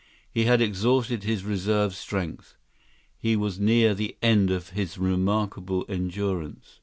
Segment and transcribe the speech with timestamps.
[0.33, 2.55] He had exhausted his reserve strength.
[3.19, 6.79] He was near the end of his remarkable endurance.